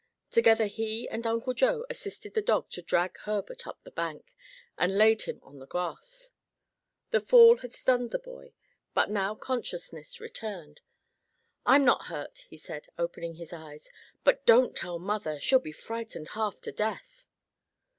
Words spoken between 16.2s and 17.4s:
half to death."